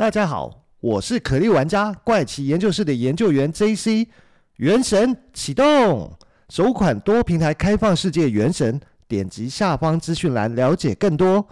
[0.00, 4.08] 大家好，我是可莉玩家怪奇研究室的研究员 JC。
[4.56, 6.16] 原神启动，
[6.48, 11.46] 首款多平台开放世界原神，点击下方资讯栏了解更多。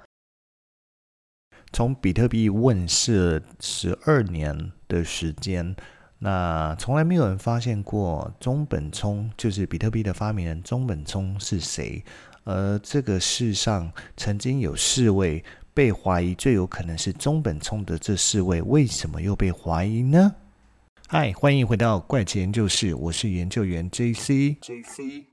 [1.74, 5.76] 从比特币问世十二年的时间，
[6.20, 12.02] 那从来没有人发现过中本聪，就是比特币的发明人中本聪是谁。
[12.44, 15.44] 而这个世上曾经有四位
[15.79, 20.34] 被怀疑最有可能是中本聪的这四位，为什么又被怀疑呢？
[21.07, 24.58] 嗨，欢迎回到怪奇研究室，我是研究员 JC。
[24.58, 25.28] JC。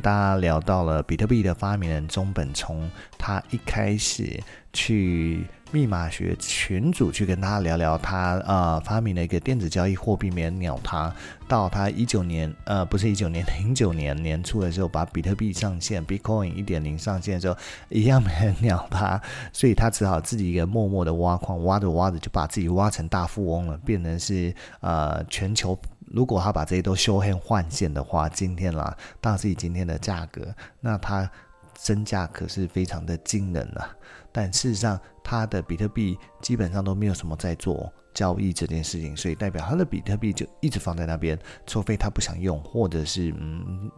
[0.00, 4.40] 大家聊到了比特币的发明人中本聪，他一开始
[4.72, 11.12] 去密码学群组去跟他聊聊他，他呃发明了一个电子交易货币，没人鸟他。
[11.46, 17.56] 到他一九年呃不是一九年零九年年初的时候，把比特币上线，Bitcoin 一点零上线的时候，
[17.88, 19.20] 一样没人鸟他，
[19.52, 25.78] 所以他只好自己一个默默的挖矿，挖着挖着就把自己挖成大富翁了，变成是呃全球。
[26.10, 31.30] 如果他把这些都修黑换现的话，今天啦，当自己今天的价格，那他
[31.78, 33.96] 身价可是非常的惊人了。
[34.32, 43.90] 但事实上，他的比特币基本上都没有什么在做交易这件事情，所以代表他的比特币就一直放在那边，除非他不想用，或者是嗯，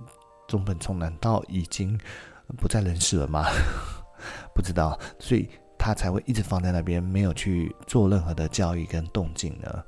[0.46, 1.98] 中本聪难道已经
[2.58, 3.46] 不在人世了吗？
[4.54, 9.84] 不知道，所以他才会一直放在那边，没有去做任何的交易跟动静呢。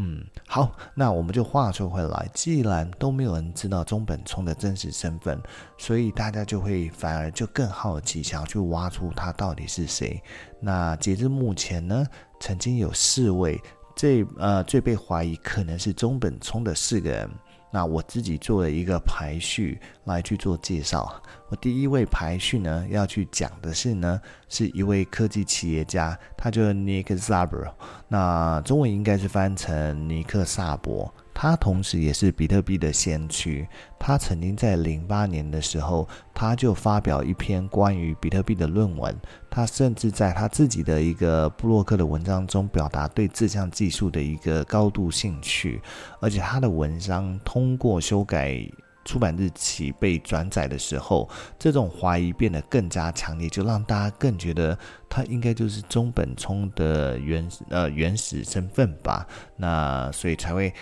[0.00, 5.36] 嗯，好，那我们就话说回来，既然都没有人知道中本聪的真实身份，
[5.76, 10.22] 所以大家就会反而就更好奇，想要去挖出他到底是谁。
[10.60, 12.06] 那截至目前呢，
[12.38, 13.60] 曾经有四位
[13.96, 17.28] 最呃最被怀疑可能是中本聪的四个人。
[17.70, 21.12] 那我自己做了一个排序来去做介绍。
[21.48, 27.70] 我第一位排序呢，要去讲的是呢，是一位科技企业家，他就是 Nick Szabo，
[28.08, 31.12] 那中文应该是翻成尼克萨博。
[31.40, 33.64] 他同时也是比特币的先驱。
[33.96, 39.16] 他曾经在零八年的时候，他就发表一篇关于比特币的论文。
[39.48, 45.80] 他甚至在他自己的一个布洛克的文章中，表达对这项技术的一个高度兴趣。
[46.20, 48.60] 而且他的文章通过修改
[49.04, 54.76] 出版日期被转载的时候，这种怀疑变得更加强烈，就让大家更觉得
[55.08, 59.24] 他应该就是中本聪的原呃原始身份吧。
[59.56, 60.74] 那所以才会。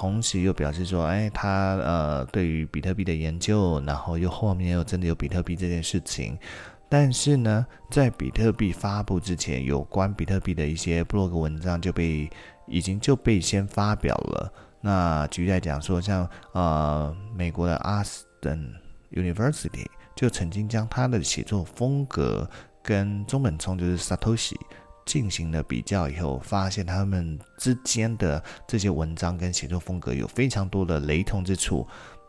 [0.00, 6.38] 同时又表示说，哎，他呃对于比特币的研究，然后又后面又真的有比特币这件事情，
[6.88, 12.30] 但是呢，在比特币发布之前，有关比特币的一些 blog 文章就被
[12.66, 14.50] 已经就被先发表了。
[14.80, 18.70] 那举例来讲说，像呃美国的 Austin
[19.12, 19.84] University
[20.16, 22.48] 就曾经将他的写作风格
[22.82, 24.56] 跟中本聪就是 Satoshi。
[25.04, 31.86] 进行了比较以后，发现他们之间的这些文章跟写作风格有非常多的雷同之处。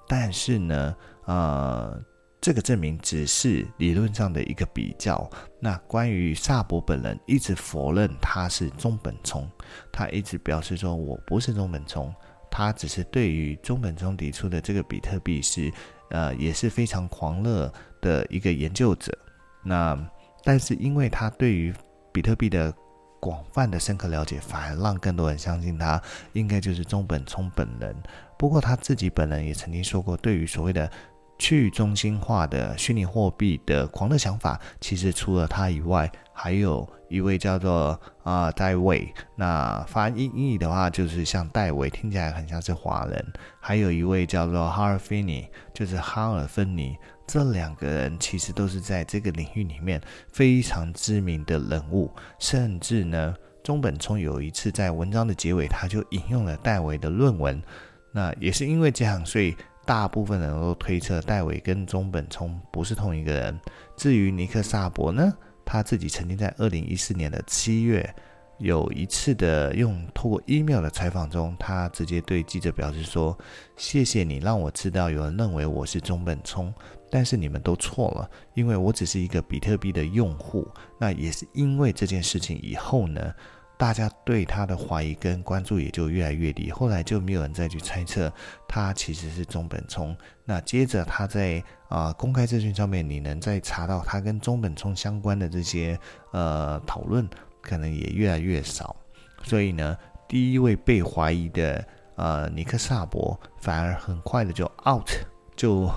[0.07, 0.95] 但是呢，
[1.25, 1.97] 呃，
[2.41, 5.29] 这个证明只是理论上的一个比较。
[5.59, 9.49] 那关于萨博本人，一直否认他是中本聪，
[9.91, 12.13] 他一直表示说我不是中本聪，
[12.49, 15.71] 他只是对于中本聪提出的这个比特币是，
[16.09, 17.71] 呃，也是非常狂热
[18.01, 19.17] 的一个研究者。
[19.63, 19.97] 那
[20.43, 21.71] 但是因为他对于
[22.11, 22.73] 比特币的
[23.19, 26.01] 广泛的深刻了解，反而让更多人相信他
[26.33, 27.95] 应该就是中本聪本人。
[28.37, 30.89] 不过他自己本人也曾经说过，对于所谓的
[31.37, 39.13] 去中心化的虚拟货币的狂热想法，其实除了他以外，还有一位叫做啊戴维。
[39.35, 43.33] 那翻译英语的话，就是像戴维，听起来很像是华人。
[43.59, 46.97] 还有一位叫做哈尔芬尼，就是哈尔芬尼。
[47.31, 50.01] 这两个人其实都是在这个领域里面
[50.33, 53.33] 非常知名的人物，甚至呢，
[53.63, 57.63] 中本聪有一次在文章的结尾，他就引用了戴维的论文。
[58.11, 59.55] 那也是因为这样，所以
[59.85, 63.57] 大部分人都推测戴维跟中本聪不是同一个人。
[63.95, 65.31] 至于尼克萨博呢，
[65.63, 68.13] 他自己曾经在二零一四年的七月。
[68.57, 73.35] 有一次的用透过 email 的采访中，他直接对记者表示说
[73.75, 76.71] ：“谢谢你让我知道有人认为我是中本聪，
[77.11, 80.65] 但是你们都错了，因为我只是一个比特币的用户。
[80.97, 83.33] 那也是因为这件事情以后呢，
[83.77, 86.71] 大家对他的怀疑跟关注也就越来越低。
[86.71, 88.31] 后来就没有人再去猜测
[88.67, 90.15] 他其实是中本聪。
[90.45, 95.99] 那接着他在啊、公开资讯上面，你能再查到他跟中本聪相关的这些
[96.31, 97.27] 呃讨论，
[97.61, 98.95] 可能也越来越少。
[99.43, 101.85] 所以呢，第一位被怀疑的
[102.15, 105.09] 呃尼克萨博，反而很快的就 out，
[105.57, 105.91] 就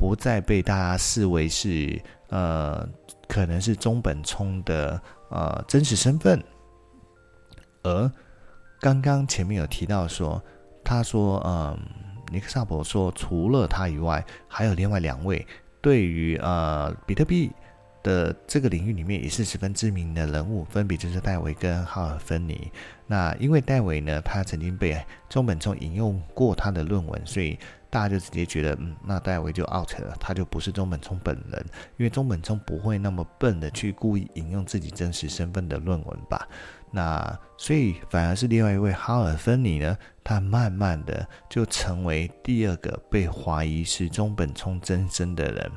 [0.00, 2.00] 不再被大家视为是
[2.30, 2.88] 呃
[3.28, 4.98] 可能是中本聪的
[5.28, 6.42] 呃真实身份。
[7.82, 8.10] 而
[8.80, 10.42] 刚刚前面有提到说，
[10.82, 11.78] 他说，嗯，
[12.32, 15.46] 尼克萨博说，除了他以外，还有另外两位
[15.82, 17.52] 对于呃比特币
[18.02, 22.72] 的这个领域里面也是十分知名的人物，分别就是戴维跟哈尔芬尼。
[23.06, 24.98] 那因为戴维呢，他曾经被
[25.28, 27.58] 中本聪引用过他的论文，所以
[27.90, 31.66] 大家就直接觉得，嗯，那戴维就 out 了，他就不是中本聪本人，
[31.98, 36.48] 因为中本聪不会那么笨的去故意引用自己真实身份的论文吧。
[36.92, 45.72] 那所以反而是另外一位哈尔芬尼呢，他慢慢的就成为第二个被怀疑是中本聪真身的人。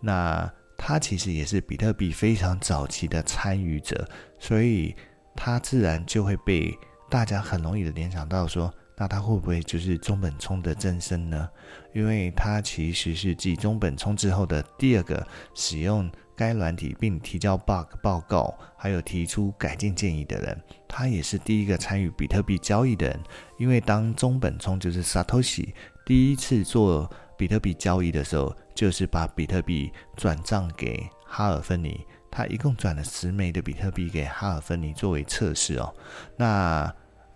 [0.00, 4.06] 那他其实也是比特币非常早期的参与者，
[4.38, 4.94] 所以
[5.34, 6.76] 他自然就会被
[7.08, 11.48] 大家很容易的联想到说，那他会不会就是中本聪的真身呢？
[11.92, 16.10] 因为他其实是继中本聪之后的第二个使用。
[16.36, 23.20] 该软体并提交 bug 报告，还有提出改进建议的人，他也是第一个参与比特币交易的人。
[23.56, 25.72] 因为当中本聪就是 Satoshi
[26.04, 27.08] 第一次做
[27.38, 35.94] 比特币交易的时候，就是把比特币转账给哈尔芬尼，他一共转了十枚的比特币给哈尔芬尼作为测试哦。
[36.36, 36.92] 那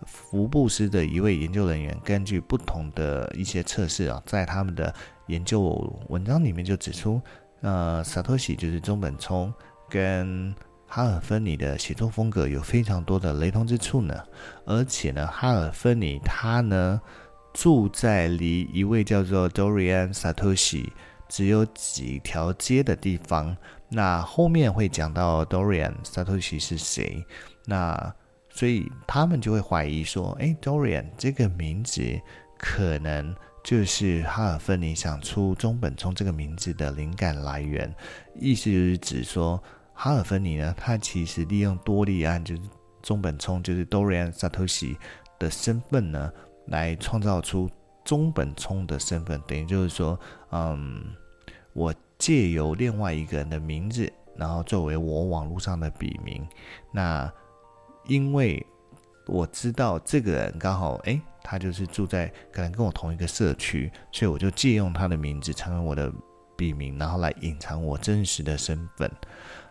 [0.08, 4.92] 福布斯的一位研究人员根据不同的一些测试啊，在他们的
[5.26, 5.60] 研究
[6.08, 7.20] 文章里面就指出。
[7.60, 9.52] 呃，萨托西就是中本聪
[9.88, 10.54] 跟
[10.86, 14.14] 哈尔芬尼的写作风格有非常多的雷同之处呢。
[14.64, 17.00] 而且呢，哈尔芬尼他呢
[17.52, 20.88] 住在离一位叫做 Dorian Satoshi
[21.28, 23.56] 只有几条街的地方。
[23.88, 27.26] 那后面会讲到 Dorian Satoshi 是谁。
[27.64, 28.14] 那
[28.58, 32.02] 所以他们就会怀疑说，哎，Dorian 这个名字
[32.58, 33.32] 可能。
[33.64, 37.92] 就是哈尔芬尼想出中本聪这个名字的灵感来源，
[38.34, 39.62] 意思就是指说
[39.92, 42.62] 哈尔芬尼呢，他其实利用多利安就是
[43.02, 44.96] 中本聪就是 Dorian Satoshi
[45.38, 46.32] 的身份呢，
[46.68, 47.68] 来创造出
[48.04, 50.18] 中本聪的身份，等于就是说，
[50.50, 51.04] 嗯，
[51.74, 56.46] 我借由另外一个人的名字，然后作为我网络上的笔名，
[56.90, 57.30] 那
[58.08, 58.66] 因为
[59.26, 61.20] 我知道这个人刚好诶。
[61.50, 66.12] 他就是住在可能跟我同一个社区，所以我就借用他的名字成为我的
[66.58, 69.10] 笔名，然后来隐藏我真实的身份。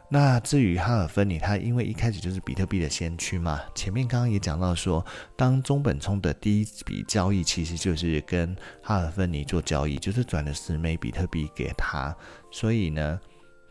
[0.09, 5.05] 那至于哈尔芬尼，他因为一开始就是比特币的先驱嘛，前面刚刚也讲到说，
[5.35, 12.15] 当中本聪的第一笔交易其实就是跟哈尔芬尼做交易，就是转了十枚比特币给他，
[12.49, 13.19] 所以呢，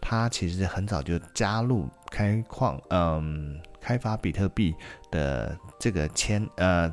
[0.00, 4.74] 他其实很早就加入开矿，嗯，开发比特币
[5.12, 6.92] 的这个签，呃。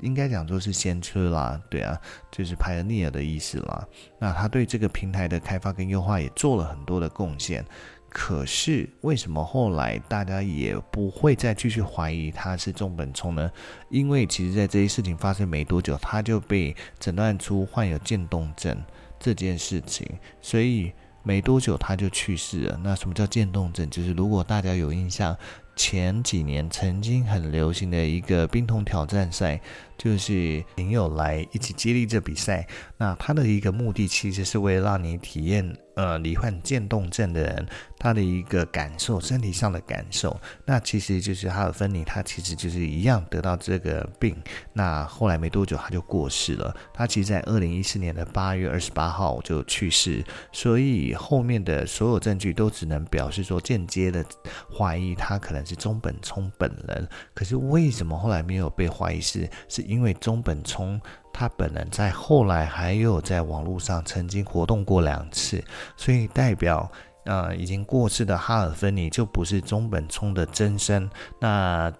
[0.00, 2.00] 应该讲说是先驱啦，对啊，
[2.30, 3.84] 就是 pioneer 的意思啦。
[4.20, 7.64] 那他对这个平台的开发跟优化也做了很多的贡献。
[8.08, 13.50] 可是为什么后来大家也不会再继续怀疑他是中本聪呢？
[13.90, 18.80] 因为其实在这些事情发生没多久，他就被诊断出患有渐冻症
[19.18, 20.08] 这件事情，
[20.40, 20.92] 所以
[21.24, 22.80] 没多久他就去世了。
[22.84, 23.90] 那什么叫渐冻症？
[23.90, 25.36] 就是如果大家有印象。
[25.78, 29.60] 前几年曾经很流行的一个冰桶挑战赛，
[29.98, 32.66] 就是朋友来一起接力这比赛。
[32.96, 37.66] 那他的一个目的其实是为了让你体验，呃，罹患渐冻症的人
[37.98, 40.40] 他的一个感受，身体上的感受。
[40.64, 44.36] 那其实就是哈尔芬尼，他其实就是一样得到这个病。
[44.72, 46.74] 那后来没多久他就过世了。
[46.94, 50.24] 他其实，在二零一四年的八月二十八号就去世。
[50.52, 54.24] 所以后面的所有证据都只能表示说，间接的
[54.72, 57.08] 怀疑他可能是中本聪本人。
[57.34, 59.48] 可是为什么后来没有被怀疑是？
[59.68, 61.00] 是因为中本聪。
[61.30, 65.62] 他本人在后来还有在网络上曾经活动过两次，
[65.96, 66.90] 所以代表
[67.26, 71.08] 呃已经过世的哈尔芬尼就不是中本聪的真身，
[71.40, 71.92] 那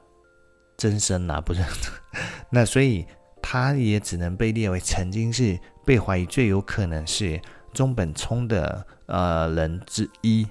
[0.76, 1.62] 真身啊不是，
[2.50, 3.06] 那所以
[3.40, 7.40] 他也只能被列为曾经是被怀疑最有可能是
[7.72, 10.44] 中本聪的呃人之一，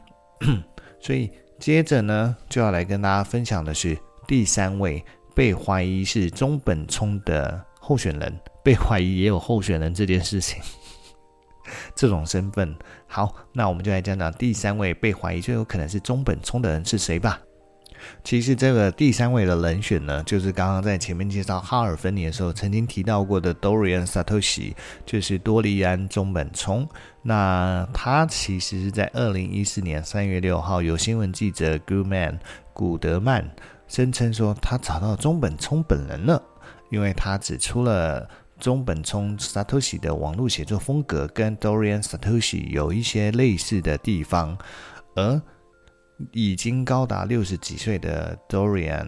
[1.01, 1.29] 所以
[1.59, 5.03] 接着呢就要来跟大家分享的是第三位
[5.37, 8.33] 被怀疑是中本聪的候选人。
[8.63, 10.59] 被怀疑也有候选人这件事情，
[11.95, 12.75] 这种身份。
[13.05, 17.39] 好，那我们就来讲讲第三位被怀疑最有可能是中本聪的人是谁吧。
[18.23, 24.73] 其实这个第三位的人选呢，就是刚刚在前面介绍哈尔芬尼的时候曾经提到过的 Dorian Satoshi，
[25.05, 26.87] 就是多利安中本聪。
[27.21, 32.39] 那他其实是在二零一四年三月六号，有新闻记者 Goodman
[32.73, 33.49] 古德曼
[33.87, 36.41] 声称说他找到中本聪本人了，
[36.91, 38.29] 因为他指出了
[38.59, 44.57] 中本聪 Satoshi 的网络写作风格跟 Dorian Satoshi 有一些类似的地方，
[45.15, 45.41] 而
[46.31, 49.07] 已经高达六十几岁的 Dorian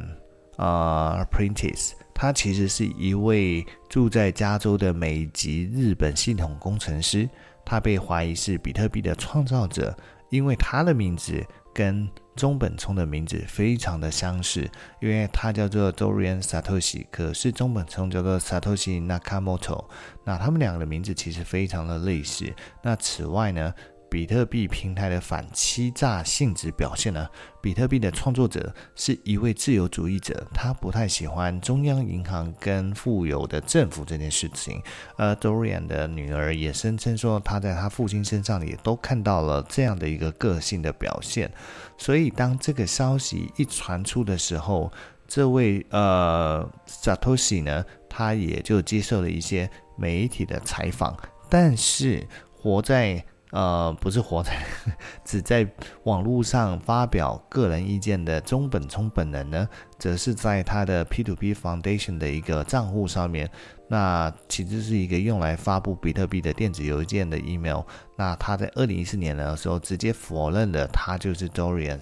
[0.57, 7.27] 啊、呃、Prentice，他其实是一位住在加州的美籍日本系统工程师。
[7.65, 9.95] 他被怀疑是比特币的创造者，
[10.31, 14.69] 因为他的名字跟中本聪的名字非常的相似，
[15.01, 19.85] 因为他叫做 Dorian Satoshi，可是中本聪叫做 Satoshi Nakamoto，
[20.23, 22.53] 那他们两个的名字其实非常的类似。
[22.81, 23.73] 那此外呢，
[24.09, 27.29] 比特币平台的反欺诈性质表现呢，
[27.61, 34.81] 比特币的创作者是一位自由主义者，他不太喜欢中央银行跟富有的政府这件事情。
[35.15, 41.51] 而 Dorian 的女儿也声称说，他在他父亲身上也都看到了这样的一个个性的表现。
[41.97, 44.91] 所以当这个消息一传出的时候，
[45.27, 51.15] 这位呃 Satoshi 呢，他也就接受了一些媒体的采访，
[51.47, 54.63] 但是活在呃，不是活在，
[55.25, 55.67] 只在
[56.03, 63.49] 网络上发表个人意见的中本聪本人呢，则是在他的 P2P Foundation 的一个账户上面，
[63.87, 67.81] 那其实是一个用来发布比特币的电子邮件的 email。
[68.15, 71.99] 那他在二零一四年的时候直接否认了他就是 Dorian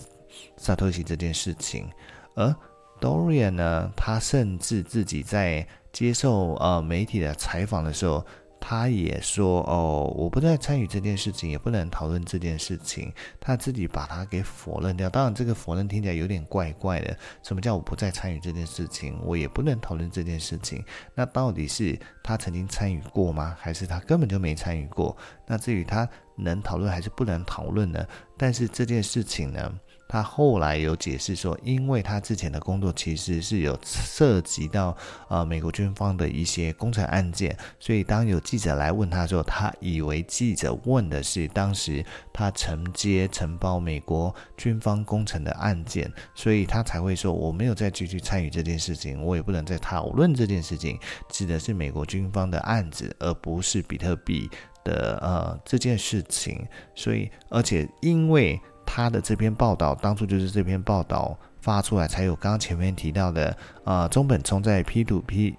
[0.59, 1.89] Satoshi 这件事情，
[2.35, 2.53] 而
[2.99, 8.25] Dorian 呢，他甚至自己在接受呃媒体的采访的时候。
[8.69, 13.09] 他也说：“哦，我不再参与这件事情，也不能讨论这件事情。”
[13.39, 15.09] 他自己把它给否认掉。
[15.09, 17.17] 当然，这个否认听起来有点怪怪的。
[17.43, 19.17] 什么叫我不再参与这件事情？
[19.23, 20.83] 我也不能讨论这件事情。
[21.15, 23.55] 那到底是他曾经参与过吗？
[23.57, 25.15] 还是他根本就没参与过？
[25.45, 26.05] 那至于他
[26.35, 28.05] 能讨论还是不能讨论呢？
[28.37, 29.79] 但是这件事情呢？
[30.07, 34.95] 他后来有解释说，因为他之前的工作其实是有涉及到
[35.27, 50.97] 呃美国军方的一些工程案件，所以当有记者来问他说，他以为记者问的是当时他承接承包美国军方工程的案件，所以他才会说我没有再继续参与这件事情，我也不能再讨论这件事情，
[51.29, 54.49] 指的是美国军方的案子，而不是比特币
[54.83, 58.57] 的呃这件事情，所以而且因为。
[58.87, 63.49] 他的这篇报道当初就是这篇报道发出来，才有刚刚前面提到的
[63.83, 65.53] 啊、呃，中本聪在 P to P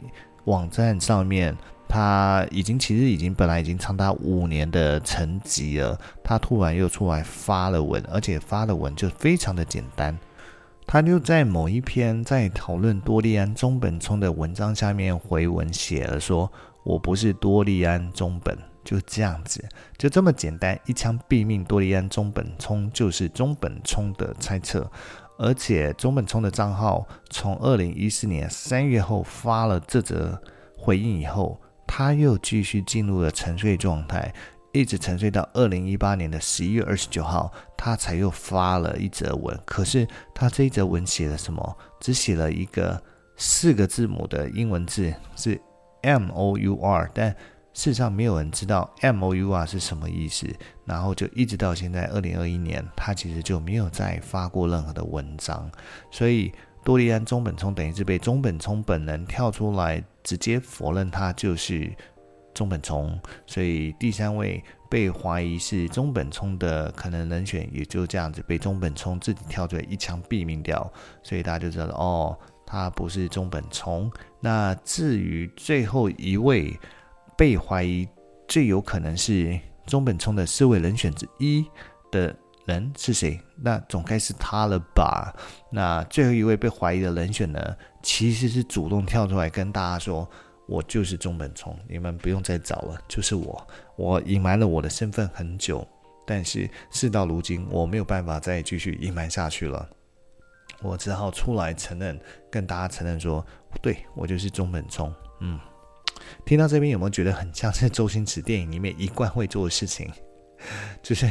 [0.44, 1.54] 网站上面，
[1.86, 10.18] 他已经其实已经本来已经长达五年的沉寂了，他突然又出来发了文，而且发的文就非常的简单，
[10.86, 16.50] 他就在某一篇在讨论多利安中本聪的文章下面回文写了说，
[16.82, 18.56] 我不是多利安中本。
[18.88, 19.62] 就这样子，
[19.98, 21.62] 就这么简单，一枪毙命。
[21.62, 24.90] 多利安中本聪就是中本聪的猜测，
[25.36, 30.40] 而且中本聪的账号从二零一四年三月后发了这则
[30.74, 34.32] 回应以后，他又继续进入了沉睡状态，
[34.72, 39.54] 一直沉睡到二零一八年的十一月二十九号，他才又发了一则文。
[39.66, 41.76] 可是他这一则文写了什么？
[42.00, 42.98] 只写了一个
[43.36, 45.60] 四个字母的英文字，是
[46.00, 47.36] M O U R，但。
[47.78, 50.48] 事实上，没有人知道 M O U R 是什么意思，
[50.84, 55.70] 然后就一直到现在二零二一年，他其实就没有再发过任何的文章。
[56.10, 61.88] 所以多利安中本聪等于是被中本聪本人跳出来直接否认他就是
[62.52, 63.16] 中本聪，
[63.46, 70.92] 所以第三位被怀疑是中本聪的可能人选也就这样子被中本聪自己跳出来一枪毙命掉。
[71.22, 74.10] 所以大家就知道哦，他不是中本聪。
[74.40, 76.76] 那至于最后一位。
[77.38, 78.06] 被怀疑
[78.48, 81.64] 最有可能是中本聪的四位人选之一
[82.10, 82.34] 的
[82.66, 83.40] 人是谁？
[83.56, 85.32] 那总该是他了吧？
[85.70, 87.76] 那最后一位被怀疑的人选呢？
[88.02, 90.28] 其实是主动跳出来跟大家说
[90.66, 93.66] ：“我就是中本聪，你们不用再找了，就是我。
[93.94, 95.86] 我隐瞒了我的身份很久，
[96.26, 99.88] 但是事到如今，我没有办法再继续隐瞒下去了，
[100.82, 103.46] 我只好出来承认，跟大家承认说，
[103.80, 105.14] 对，我就是中本聪。
[105.40, 105.58] 嗯。”
[106.44, 110.10] 听到这边有没有觉得很像是周星驰电影里面一贯会做的事情？
[111.02, 111.26] 就是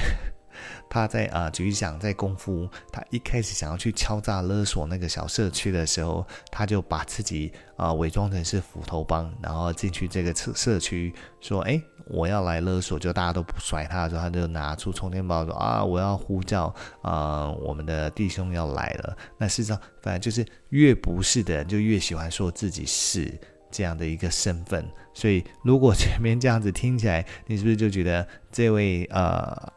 [0.89, 19.15] 他在啊，举想在功夫，他一开始想要去敲诈勒索那个小社区的时候，他就把自己啊伪装成是斧头帮，然后进去这个社社区，说：“哎，我要来勒索，就大家都不甩他的时候，他就拿出充电宝说啊，我要呼叫啊、我们的弟兄要来了。
[19.37, 23.37] 那事实上，反正就是越不是的人，就越喜欢说自己是
[23.71, 24.85] 这样的一个身份。
[25.13, 29.73] 所以，如果前面这样子听起来，你是不是就觉得这位呃？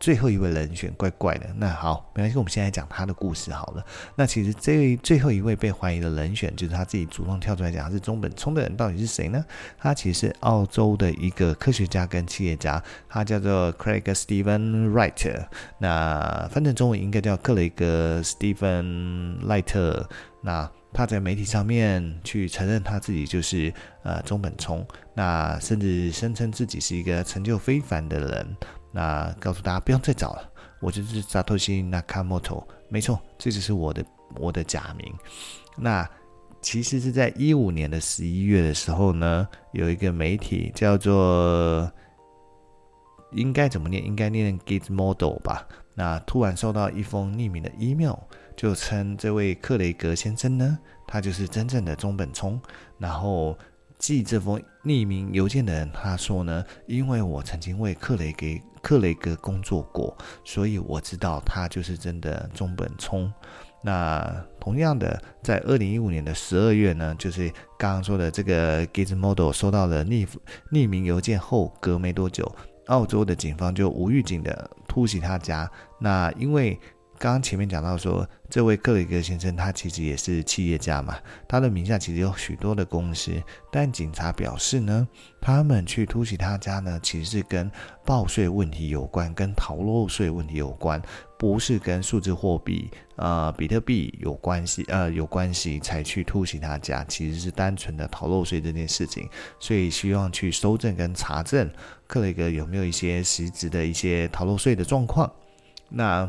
[0.00, 3.86] 最后一位人选怪怪的，那好，没关系，我们现在讲他的故事好了。
[4.16, 9.44] 那其实这位最后一位被怀疑的人选，就是他自己主动跳出来讲他是中本聪的人，到底是谁呢？
[9.78, 15.46] 他其实是澳洲的一个科学家跟企业家，他叫做 Craig Steven Wright，
[15.78, 20.08] 那翻成中文应该叫克雷格·斯蒂芬·赖特。
[20.40, 23.72] 那他在媒体上面去承认他自己就是
[24.02, 28.56] 呃中本聪，那甚至声称自己是一个成就非凡的人。
[28.92, 34.04] 那告诉大家不用再找了，我就是扎托西·那卡莫托，没错，这就是我的
[34.36, 35.10] 我的假名。
[35.78, 36.06] 那
[36.60, 41.90] 其实是在一五年的十一月的时候呢，有一个媒体叫做
[43.32, 44.04] 应该怎么念？
[44.04, 45.66] 应该念 Gizmodo 吧。
[45.94, 48.14] 那突然收到一封匿名的 email，
[48.62, 52.60] 就称这位克雷格先生呢，他就是真正的中本聪，
[52.96, 53.58] 然后。
[53.98, 58.46] 寄这封匿名邮件的人，他说呢，因为我曾经为克雷格
[58.82, 63.32] 克雷格工作过，所以我知道他就是真的中本聪。
[63.80, 70.26] 那同样的，在二零一五年的十二月呢，就是刚刚说的这个 Gizmodo 收到了匿
[70.72, 72.52] 匿名邮件后，隔没多久，
[72.86, 75.70] 澳洲的警方就无预警的突袭他家。
[76.00, 76.76] 那因为
[77.22, 83.30] 刚刚前面讲到说，这位克雷格先生他其实也是企业家嘛，他的名下其实有许多的公司，
[83.70, 85.06] 但警察表示呢，
[85.40, 87.70] 他们去突袭他家呢，其实是跟
[88.04, 91.00] 报税问题有关，跟逃漏税问题有关，
[91.38, 99.28] 不是跟数字货币呃比特币有关系呃有关系才去突袭他家，其实是单纯的逃漏税这件事情，
[99.60, 101.70] 所以希望去搜证跟查证
[102.08, 105.32] 克雷格有没有一些实质的一些逃漏税的状况，
[105.88, 106.28] 那。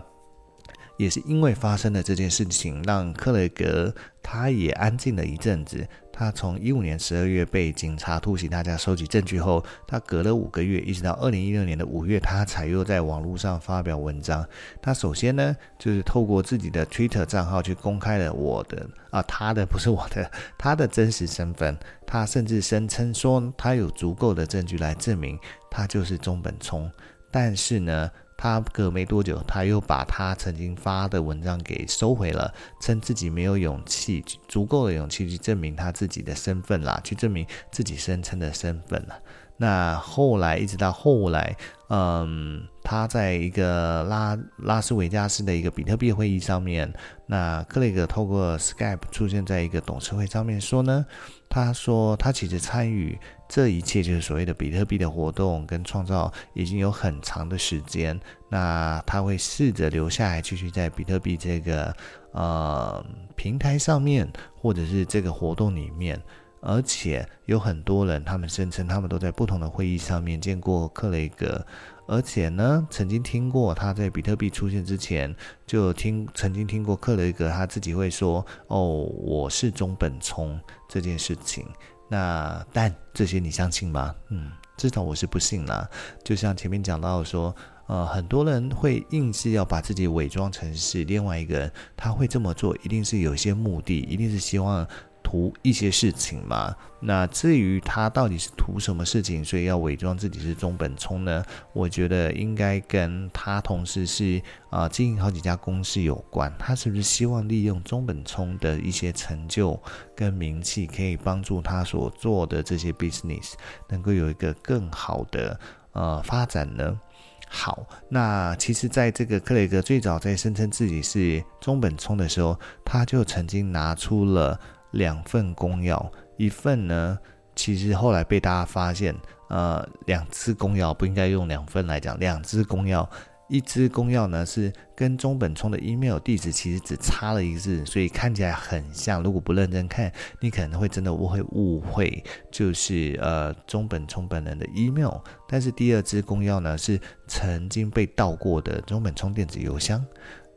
[0.97, 5.87] 也是因为发生了这件事情，让克雷格他也安静了一阵子。
[6.15, 14.47] 他从一五年十二月被警察突袭他家收集证据后，他隔了五个月，一直到二零一六年的五月，他才又在网络上发表文章。
[14.79, 21.75] 他首先呢，就是透过自己的 Twitter 账号去公开了我的啊，他的不是我的， 他的真实身份。
[22.05, 25.39] 他甚至声称说，他有足够的证据来证明
[25.71, 26.91] 他就是中本聪。
[27.31, 28.11] 但是呢，
[28.43, 39.17] 他隔没多久，他又把他曾经发的文章给收回了，称自己没有勇气，足够的勇气去证明他自己的身份啦，去证明自己声称的身份了。
[39.57, 41.55] 那后来一直到后来，
[41.89, 46.91] 嗯，他在一个拉拉斯维加斯的一个比特币会议上面，
[47.27, 51.05] 那克雷格透过 Skype 出现在一个董事会上面说呢，
[51.49, 53.17] 他说他其实参与。
[53.49, 61.95] 这一切就是所谓的比特币的活动跟创造已经有很长的时间，那他会试着留下来，继续在比特币这个
[62.31, 64.27] 呃平台上面，
[64.59, 66.19] 或者是这个活动里面，
[66.65, 71.65] 而且有很多人他们声称他们都在不同的会议上面见过克雷格，
[72.07, 75.35] 而且呢曾经听过他在比特币出现之前
[75.67, 81.65] 就听曾经听过克雷格他自己会说哦，我是中本聪这件事情。
[82.09, 84.15] 那但这些你相信吗？
[84.29, 85.89] 嗯，至少我是不信啦。
[86.23, 87.53] 就像前面讲到说，
[87.87, 94.87] 呃，很多人会硬是要把自己伪装成是另外一个人，他会这么做，一定是有一些目的，一定是希望。
[95.23, 101.43] 图一些事情嘛，那至于他到底是图什么事情，所以要伪装自己是中本聪呢？
[101.71, 106.53] 我觉得应该跟他同时是啊、经营好几家公司有关。
[106.59, 109.81] 他是不是希望利用中本聪的一些成就
[110.15, 113.53] 跟名气，可以帮助他所做的这些 business
[113.89, 115.59] 能够有一个更好的
[115.93, 116.99] 呃发展呢？
[117.47, 124.59] 好，那其实在这个克雷格最早在声称自己是中本聪的时候，他就曾经拿出了。
[124.93, 127.19] 两份公钥，一份呢，
[127.55, 129.15] 其实后来被大家发现，
[129.49, 133.07] 呃，两支公钥不应该用两份来讲，两支公钥，
[133.49, 139.21] 一支公钥呢是跟中本聪的 email 地址其实只差了一字，所以看起来很像。
[139.21, 145.17] 如果不认真看，你可能会真的会误会，就是呃中本聪本人的 email。
[145.47, 150.03] 但是第二支公钥呢是曾经被盗过的中本聪电子邮箱。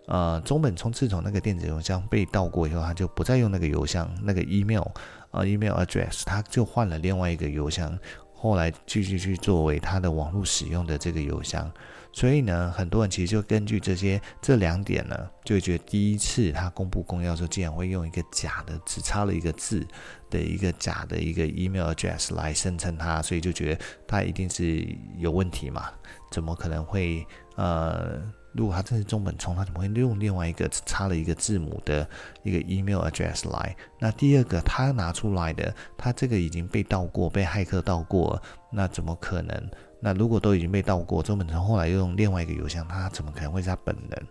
[0.06, 4.84] 呃，中本聪自从那个电子邮箱被盗过以后，他就不再用那个邮箱那个 email，
[5.32, 7.98] 呃，email address，他就换了另外一个邮箱。
[8.32, 11.70] 后来继续去作为他的网络使用的这个邮箱。
[12.12, 19.86] 所以呢，很多人其实就根据这些这两点呢，就觉得第一次他公布公钥的时候，竟然会用一个假的，只差了一个字
[20.30, 24.86] 的一个假的一个 email address 来声称他，所以就觉得他一定是
[25.18, 25.90] 有问题嘛？
[26.30, 28.20] 怎么可能会呃，
[28.56, 32.08] 如果他真是中本聪，他怎么会用另外一个差了一个字母的
[32.42, 33.76] 一个 email address 来？
[33.98, 38.40] 那第二个，他拿出来的，他这个已经被盗过，被骇客盗过，
[38.72, 39.70] 那怎么可能？
[40.00, 44.26] 那如果都已经被盗过，中本聪后来又用另外一个邮箱，他怎么可能会是他本人？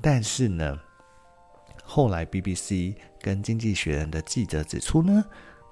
[0.00, 0.78] 但是呢，
[1.82, 5.24] 后来 BBC 跟经济学人的记者指出呢，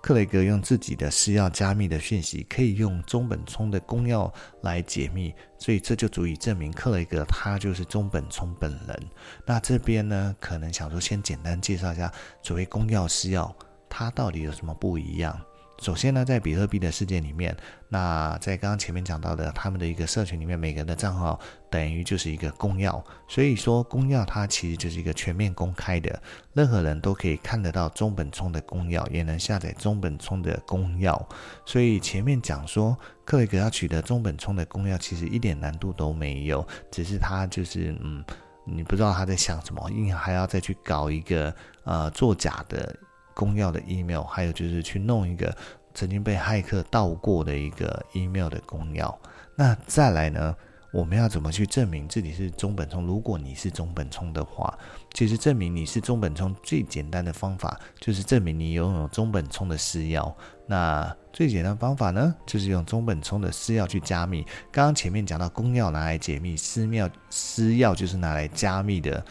[0.05, 9.03] 克雷格用自己的私钥加密的讯息，可以用中本聪的公钥来解密，所以这就足以证明克雷格他就是中本聪本人。
[9.47, 12.13] 那这边呢，可能想说先简单介绍一下
[12.43, 13.51] 所谓公钥私钥，
[13.89, 15.41] 它到底有什么不一样？
[15.81, 17.55] 首先呢，在比特币的世界里面，
[17.89, 26.23] 那在刚刚前面讲到的他们的一个社群里面，每个人的账号等于就是一个公钥，所以说公钥它其实就是一个全面公开的，
[26.55, 31.21] 任何人都可以看得到中本聪的公钥，也能下载中本聪的公钥。
[31.67, 38.25] 所以前面讲说克雷格要取得中本聪的公钥，其实一点难度都没有，只是他就是嗯，
[38.65, 42.97] 你不知道他在想什么，因为还要再去搞一个呃作假的。
[43.35, 45.55] 公钥的 email，还有就是去弄一个
[45.93, 49.15] 曾经被骇客盗过的一个 email 的公钥。
[49.57, 50.55] 那再来呢，
[50.93, 53.05] 我们要怎么去证明自己是中本聪？
[53.05, 54.77] 如果你是中本聪的话，
[55.13, 60.33] 其实证明你是中本聪最简单的方法就是证明你拥有中本聪的私钥。
[60.67, 64.43] 那最简单方法呢，就是用中本聪的私钥去加密。
[64.73, 69.25] 刚刚前面讲到公钥拿来解密，私钥私钥就是拿来加密的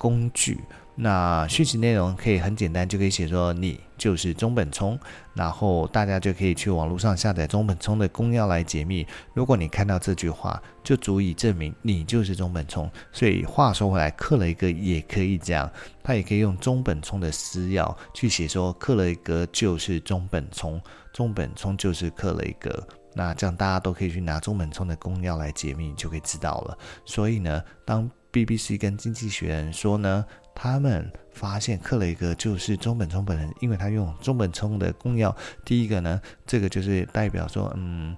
[0.00, 0.58] 工具。
[1.02, 4.98] 那讯息内容可以很简单，就可以写说你就是中本聪，
[5.32, 9.06] 然后大家就可以去网络上下载中本聪的公钥来解密。
[9.32, 12.90] 如果你看到这句话，就足以证明你就是中本聪。
[13.12, 15.70] 所以话说回来，克雷格也可以这样，
[16.02, 20.78] 他也可以用中本聪的私钥去写说克雷格就是中本聪，
[21.14, 22.86] 中本聪就是克雷格。
[23.14, 26.76] 那这样大家都可以去拿中本聪的公钥来解密，就可以知道了。
[27.06, 35.34] 所以呢，当 BBC 跟经济学人说呢，他们发现克雷格就是中本聪本人，因为他用中本聪的公钥。
[35.64, 38.16] 第一个呢，这个就是代表说，嗯，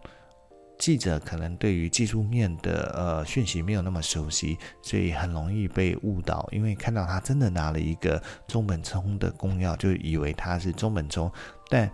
[0.78, 6.46] 记者可能对于技术面的呃讯息没有那么熟悉，所以很容易被误导。
[6.52, 11.32] 因为看到他真的拿了一个中本聪的公钥，就以为他是中本聪。
[11.70, 11.90] 但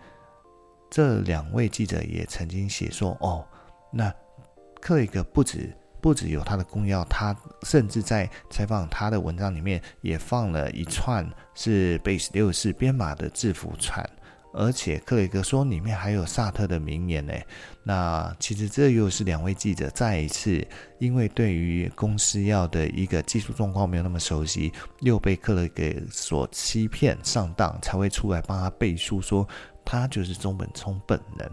[0.90, 3.46] 这两位记者也曾经写说，哦，
[3.92, 4.12] 那
[4.80, 5.72] 克雷格不止。
[6.00, 14.08] 不只有他的公钥，他甚至在采访他的文章里面也放了一串是 Base 六四编码的字符串，
[14.52, 17.32] 而且克雷格说里面还有萨特的名言呢。
[17.82, 20.66] 那其实这又是两位记者再一次
[20.98, 29.46] 因为对于公司要的一个技术状况没有那么熟悉，又被克雷格所欺骗上当，才会出来帮他背书说。
[29.90, 31.50] 他就是中本聪本人，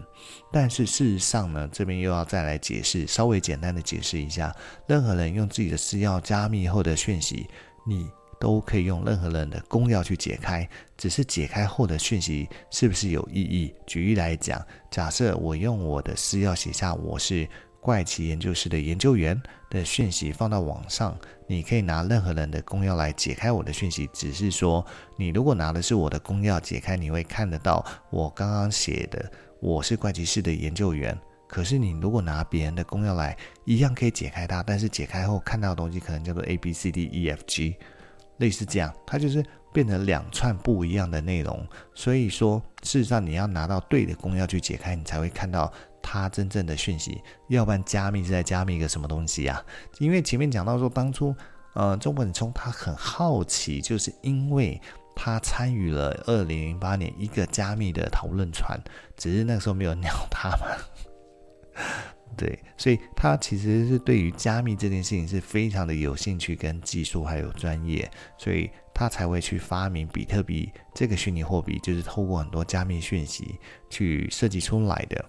[0.52, 4.54] 但是事实上呢，这边又要再来解释，稍微简单的解释一下，
[4.86, 7.48] 任何人用自己的私钥加密后的讯息，
[7.86, 8.06] 你
[8.38, 10.68] 都可以用任何人的公钥去解开，
[10.98, 13.74] 只是解开后的讯息是不是有意义？
[13.86, 17.48] 举例来讲，假设我用我的私钥写下我是。
[17.86, 24.10] 怪奇研究室的研究员的讯息放到网上，你可以拿任何人的公钥来解开我的讯息。
[24.12, 24.84] 只是说，
[25.16, 31.16] 你如果拿的是我的公钥解开，你会看得到我刚刚写的我是怪奇室的研究员。
[31.46, 37.76] 可是你如果拿别人的公钥来，一样可以解开它，但是解开后看到的东西可能叫做 A B C D E F G，
[38.38, 41.64] 类似这样，它就是变成两串不一样的内容。
[41.94, 45.72] 所以说，事实上你要拿到对的公钥去解开，你才会看到。
[46.08, 49.60] 他真正的讯息，要不然加密是在加密一个什么东西啊？
[49.98, 51.34] 因为前面讲到说，当初
[51.74, 54.80] 呃，中本聪他很好奇，就是因为
[55.16, 58.80] 他参与了二零零八年一个加密的讨论串，
[59.16, 60.66] 只是那个时候没有鸟他嘛。
[62.36, 75.24] 对，所以他其实是对于加密这件事情是非常的有兴趣跟技术还有专业，所以他才会去发明比特币这个虚拟货币，就是透过很多加密讯息去设计出来的。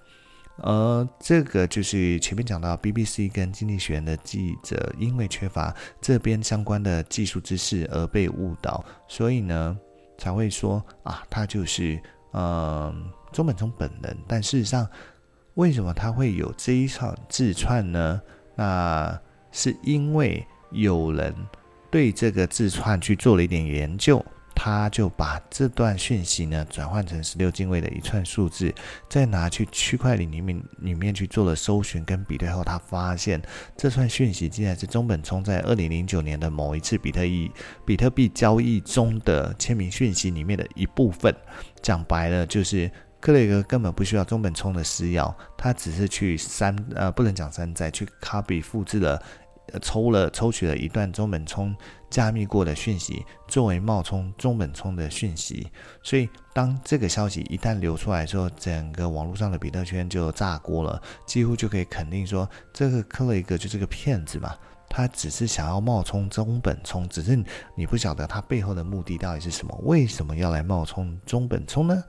[0.57, 9.77] 而这个就是前面讲到，BBC 跟经济学人的记者因为缺乏这边相关的技术知识而被误导，所以呢
[10.17, 11.99] 才会说啊，他就是
[12.33, 14.17] 嗯中本聪本人。
[14.27, 14.87] 但事实上，
[15.53, 18.21] 为什么他会有这一场自串呢？
[18.55, 19.19] 那
[19.51, 21.33] 是因为有人
[21.91, 24.23] 对这个自串去做了一点研究。
[24.59, 28.73] 他就把这段讯息呢转换成十六进位的一串数字，
[29.07, 33.39] 再拿去区块链里面里面去做了搜寻跟比对后，他发现
[33.77, 37.51] 这串讯息竟然是中本聪在二零零九年的某一次比特币
[37.85, 41.33] 比特币交易中的签名讯息里面的一部分。
[41.81, 42.89] 讲白了就是。
[43.19, 49.19] 克雷格根本不需要中本聪的私钥，他只是去山呃，不能讲山寨，去 copy 复制了，
[49.73, 51.75] 呃、抽了抽取了一段中本聪
[52.09, 55.67] 加密过的讯息，作为冒充中本聪的讯息。
[56.01, 64.55] 所以，当这个消息一旦流出来之后，整个网络上的比特圈就炸锅了，几乎就可以肯定说，这个克雷格就是个骗子嘛。
[64.89, 67.37] 他只是想要冒充中本聪，只是
[67.75, 69.77] 你不晓得他背后的目的到底是什么？
[69.83, 72.01] 为什么要来冒充中本聪呢？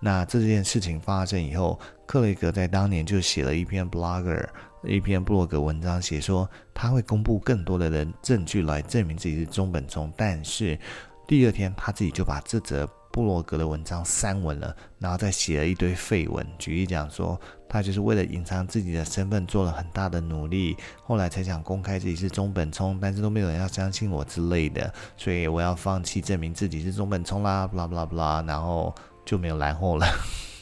[0.00, 4.44] 那这件事情发生以后，克雷格在当年就写了一篇 blogger
[4.86, 10.78] 一篇部落格文章，写说他会公布更多的人证据来证明自己是中本聪，但是
[11.26, 12.88] 第二天他自己就把这则。
[13.14, 16.44] 部落格的文章删文了，然后再写了一堆废文。
[16.58, 28.92] 举例讲说，他就是为了隐藏自己的身份，做了很大的努力，后来才想公开自己是中本聪，但是都没有人要相信我之类的，所以我要放弃证明自己是中本聪啦，不啦不啦不啦，然后
[29.24, 30.04] 就没有然后了，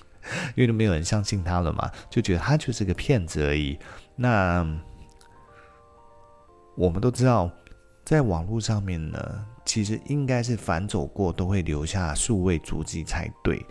[0.54, 3.78] 因为都没有人相信他了嘛，就觉得他就是个骗子而已。
[4.16, 4.66] 那
[6.76, 7.50] 我们都知道，
[8.04, 9.46] 在网络上面呢。
[9.64, 13.64] 其实应该是反走过都会留下数位足迹才对，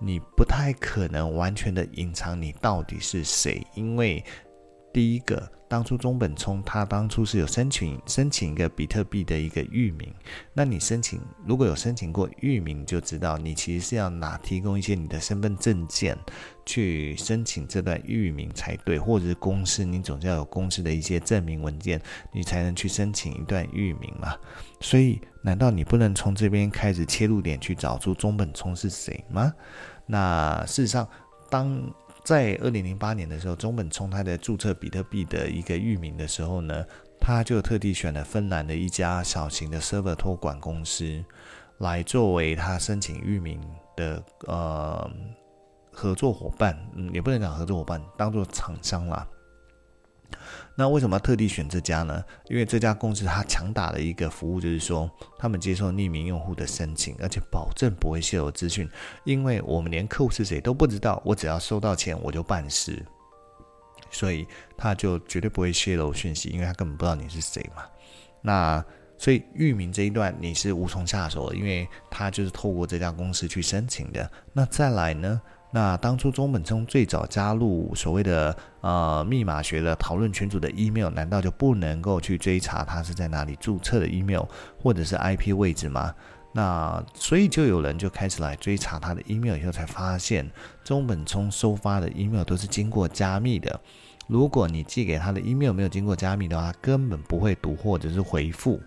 [0.00, 4.22] 你不太可能完全的隐藏你到底是谁，因为
[4.96, 5.52] 第一个。
[5.68, 10.14] 当初中本聪他当初是有申请申请一个比特币的一个域名，
[10.54, 16.16] 那你申请如果有申请过域名，就知道你其实是要拿提供一些你的身份证件
[16.64, 22.00] 去申请这段域名才对，或者是公司你总是要有公司的一些证明文件，
[22.32, 24.36] 你才能去申请一段域名嘛。
[24.80, 29.52] 所以难道你不能从这边开始切入点去找出中本聪是谁吗？
[30.06, 31.06] 那事实上
[31.50, 31.92] 当。
[32.26, 36.84] 在二零零八年的时候，中本聪他在注册比特币的一个域名的时候呢，
[37.20, 41.24] 他就特地选了芬兰的一家小型的 server 托管公司
[41.78, 43.60] 来作为他申请域名
[43.94, 45.08] 的呃
[45.92, 49.24] 合作伙伴，嗯，也不能讲合作伙伴，当做厂商啦。
[50.78, 52.22] 那为什么要特地选这家呢？
[52.48, 58.86] 因为这家公司它强大的一个服务就是说，他们接受匿名用户的申请，而且保证不会泄露资讯。
[59.24, 63.02] 因为我们连客户是谁都不知道，我只要收到钱我就办事，
[64.10, 67.82] 所以他就绝对不会泄露讯息，因为他根本不知道你是谁嘛。
[68.42, 68.84] 那
[69.16, 74.30] 所以域名这一段你是无从下手的，因为他就是透过这家公司去申请的。
[74.52, 75.40] 那再来呢？
[75.76, 84.44] 那当初中本聪最早加入所谓的呃密码学的讨论群组的 email，难道就不能够去追查他是在哪里注册的 email
[84.82, 86.14] 或者是 IP 位置吗？
[86.52, 90.50] 那所以就有人就开始来追查他的 email，以后才发现
[90.82, 93.78] 中本聪收发的 email 都是经过加密的。
[94.28, 98.80] 如果你寄给他的 email 没有经过加密的话，根本不会读或者是回复。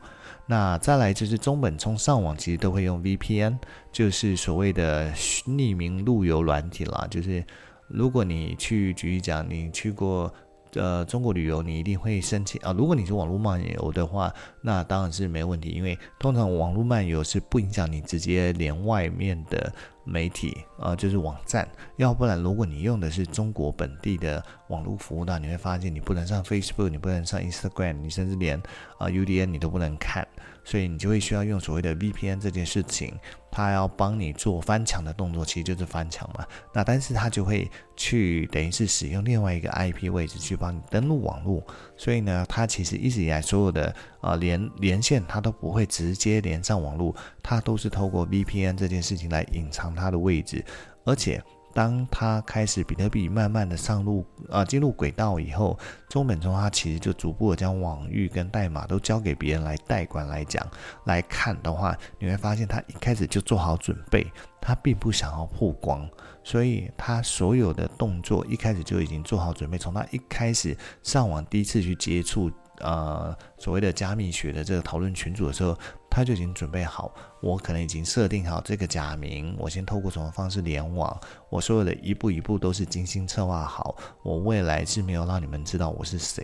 [0.50, 3.60] 那再来就是中本聪上网其实都会用 VPN，
[3.92, 7.06] 就是所谓的匿名路由软体啦。
[7.08, 7.46] 就是
[7.88, 10.34] 如果你去举例讲，你去过
[10.74, 12.74] 呃中国旅游，你一定会申请啊。
[12.76, 14.34] 如果你是网络漫游的话，
[14.64, 19.72] 那当然是没问题，因为通常网络漫游是不影响你直接连外面的。
[20.06, 28.58] 媒体啊、就是网站，要不然如果你用的是中国本地的网络服务，那你会发现你不能上 Facebook，你不能上 Instagram，你甚至连
[28.98, 30.28] 啊、UDN 你都不能看，
[30.70, 33.12] 所以你就会需要用所谓的 VPN 这件事情，
[33.50, 36.46] 它要帮你做翻墙的动作，其实就是翻墙嘛。
[36.72, 41.64] 那但是它就会去等于是使用另外一个 IP 位置去帮你登录网络，
[41.98, 49.96] 所以呢，它其实一直以来所有的、呃、连连线它都不会直接连上网络，它都是透过 VPN 这件事情来隐藏。
[49.96, 50.64] 它的位置，
[51.04, 55.78] 而且当他开始比特币慢慢的上路啊，进入轨道以后，
[56.10, 60.66] 中本聪他其实就逐步的将网域跟代码都交给别人来代管来讲
[61.06, 64.26] 来看的话，你会发现他一开始就做好准备，
[64.60, 66.10] 他并不想要曝光，
[66.44, 72.52] 所以他所有的动作一开始就已经做好准备，从他一开始上网第一次去接触。
[72.82, 75.78] 呃，所谓的加密学的这个讨论群组的时候，
[76.10, 81.20] 他就已经准备好，我可能已经设定好这个假名，我先透过什么方式联网，
[81.50, 86.44] 我所有的一步一步都是精心策划好，我未来是没有让你们知道我是谁。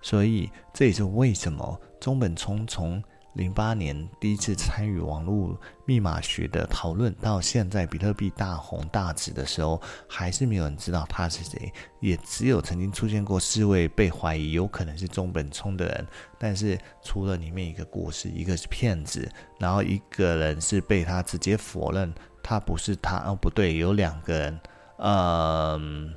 [0.00, 3.02] 所以这也是为什么中本聪从
[3.34, 11.72] 零八年第一次参与网络密码学的讨论，到现在比特币大红大紫的时候，还是没有人知道他是谁。
[12.00, 16.06] 也只有曾经出现过四位被怀疑有可能是中本聪的人，
[16.38, 19.26] 但是除了里面一个过世，一个是骗子，
[19.58, 23.18] 然后一个人是被他直接否认他不是他。
[23.18, 24.60] 哦，不对，有两个人，
[24.98, 26.14] 嗯，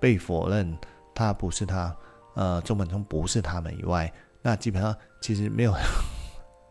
[0.00, 0.76] 被否认
[1.14, 1.96] 他不是他。
[2.34, 5.72] 呃，中本聪不是他们以外，那基本上其实没有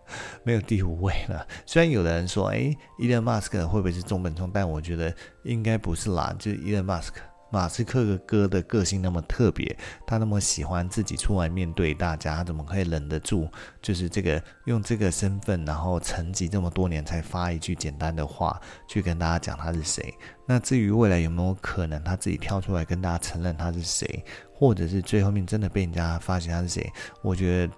[0.44, 1.48] 没有第五位了。
[1.66, 4.50] 虽然有的人说，诶，伊隆马斯克会不会是中本聪？
[4.54, 5.14] 但我觉得
[5.44, 6.36] 应该不是啦。
[6.38, 13.50] 就是伊隆马斯克，马斯克的哥的个性那么特别，他那么喜欢自己出来面对大家，他怎么可以忍得住？
[13.82, 20.14] 就是这个用这个身份，然后沉寂这么多年才发一句简单的话，去跟大家讲他是谁。
[20.48, 24.24] 那至于未来有没有可能他自己跳出来跟大家承认他是谁？
[24.54, 26.92] 或者是最后面真的被人家发现他是谁，
[27.22, 27.74] 我觉得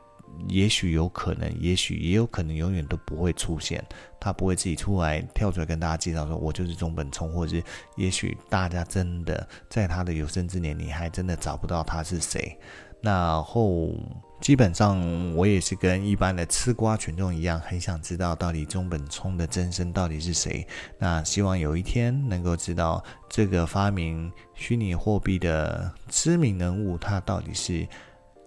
[0.47, 3.83] 也许有可能，也许也有可能永远都不会出现，
[4.19, 7.63] 他不会自己出来跳出来跟大家介绍说，我就是中本聪，或者是
[7.95, 12.57] 也许大家真的在他的有生之年，你还真的找不到他是谁。
[12.99, 13.93] 然后
[14.41, 20.65] 基本上我也是跟一般的吃瓜群众一样，很想知道到底中本聪的真身到底是谁。
[20.97, 27.87] 那希望有一天能够知道这个发明虚拟货币的知名人物，他到底是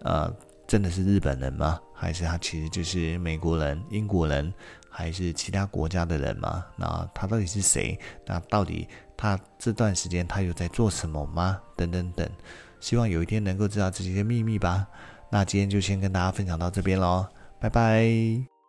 [0.01, 0.29] 呃
[0.71, 1.81] 真的是日本人吗？
[1.93, 4.55] 还是他其实就是美国人、英国人，
[4.89, 6.65] 还是其他国家的人吗？
[6.77, 7.99] 那他到底是谁？
[8.25, 11.61] 那到底他这段时间他又在做什么吗？
[11.77, 12.31] 等等等。
[12.79, 14.87] 希望有一天能够知道这些秘密吧。
[15.29, 17.27] 那今天就先跟大家分享到这边喽，
[17.59, 18.60] 拜拜。